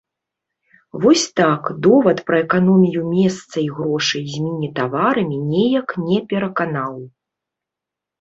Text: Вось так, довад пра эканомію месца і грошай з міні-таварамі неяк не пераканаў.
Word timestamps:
Вось 1.01 1.25
так, 1.39 1.63
довад 1.87 2.17
пра 2.29 2.37
эканомію 2.45 3.03
месца 3.09 3.55
і 3.63 3.65
грошай 3.79 4.23
з 4.37 4.39
міні-таварамі 4.45 5.37
неяк 5.51 5.89
не 6.07 6.17
пераканаў. 6.33 6.97